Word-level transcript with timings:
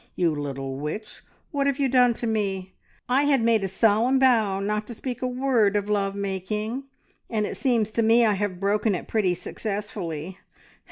You 0.15 0.33
little 0.33 0.79
witch, 0.79 1.21
what 1.51 1.67
have 1.67 1.77
you 1.77 1.87
done 1.87 2.15
to 2.15 2.25
me? 2.25 2.73
I 3.07 3.25
had 3.25 3.39
made 3.43 3.63
a 3.63 3.67
solemn 3.67 4.19
vow 4.19 4.59
not 4.59 4.87
to 4.87 4.95
speak 4.95 5.21
a 5.21 5.27
word 5.27 5.75
of 5.75 5.91
love 5.91 6.15
making, 6.15 6.85
and 7.29 7.45
it 7.45 7.55
seems 7.55 7.91
to 7.91 8.01
me 8.01 8.25
I 8.25 8.33
have 8.33 8.59
broken 8.59 8.95
it 8.95 9.07
pretty 9.07 9.35
successfully. 9.35 10.39